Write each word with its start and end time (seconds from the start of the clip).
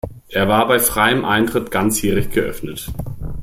Er 0.29 0.47
war 0.47 0.67
bei 0.67 0.79
freiem 0.79 1.23
Eintritt 1.25 1.69
ganzjährig 1.69 2.31
geöffnet. 2.31 2.91